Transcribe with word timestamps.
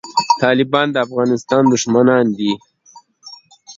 طالبان 0.41 0.87
د 0.91 0.95
افغانستان 1.07 1.63
دښمنان 1.73 2.25
دي 2.37 2.51